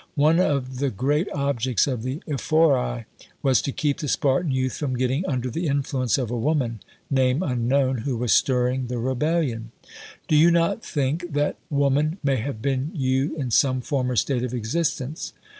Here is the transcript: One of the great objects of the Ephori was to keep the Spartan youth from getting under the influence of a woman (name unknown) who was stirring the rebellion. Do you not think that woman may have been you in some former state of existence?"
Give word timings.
One 0.15 0.39
of 0.39 0.79
the 0.79 0.89
great 0.89 1.31
objects 1.31 1.85
of 1.85 2.01
the 2.01 2.23
Ephori 2.27 3.05
was 3.43 3.61
to 3.61 3.71
keep 3.71 3.99
the 3.99 4.07
Spartan 4.07 4.49
youth 4.49 4.75
from 4.77 4.97
getting 4.97 5.23
under 5.27 5.47
the 5.51 5.67
influence 5.67 6.17
of 6.17 6.31
a 6.31 6.35
woman 6.39 6.79
(name 7.11 7.43
unknown) 7.43 7.99
who 7.99 8.17
was 8.17 8.33
stirring 8.33 8.87
the 8.87 8.97
rebellion. 8.97 9.71
Do 10.27 10.35
you 10.35 10.49
not 10.49 10.83
think 10.83 11.31
that 11.33 11.57
woman 11.69 12.17
may 12.23 12.37
have 12.37 12.63
been 12.63 12.89
you 12.95 13.35
in 13.37 13.51
some 13.51 13.79
former 13.79 14.15
state 14.15 14.41
of 14.41 14.55
existence?" 14.55 15.33